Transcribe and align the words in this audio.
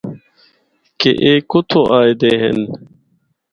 کہ 0.99 1.11
اے 1.23 1.31
کُتھو 1.49 1.81
آئے 1.97 2.13
دے 2.21 2.31
ہن۔ 2.41 2.57